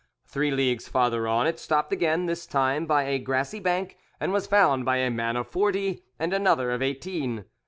Three 0.25 0.49
leagues 0.49 0.87
farther 0.87 1.27
on 1.27 1.45
it 1.45 1.59
stopped 1.59 1.93
again, 1.93 2.25
this 2.25 2.47
time 2.47 2.87
by 2.87 3.03
a 3.03 3.19
grassy 3.19 3.59
bank, 3.59 3.99
and 4.19 4.33
was 4.33 4.47
found 4.47 4.83
by 4.83 4.97
a 4.97 5.11
man 5.11 5.35
of 5.35 5.45
forty 5.47 6.01
and 6.17 6.33
another 6.33 6.71
of 6.71 6.81
eighteen. 6.81 7.45